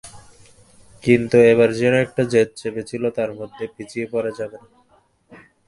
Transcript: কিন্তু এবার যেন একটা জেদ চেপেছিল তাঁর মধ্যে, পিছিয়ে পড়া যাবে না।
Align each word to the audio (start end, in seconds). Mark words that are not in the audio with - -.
কিন্তু 1.03 1.37
এবার 1.51 1.69
যেন 1.73 1.93
একটা 2.05 2.21
জেদ 2.23 2.49
চেপেছিল 2.55 3.03
তাঁর 3.17 3.31
মধ্যে, 3.39 3.63
পিছিয়ে 3.75 4.05
পড়া 4.11 4.31
যাবে 4.39 4.57
না। 4.61 4.67